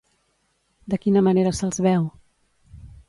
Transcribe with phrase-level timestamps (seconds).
[0.93, 2.09] De quina manera se'ls veu?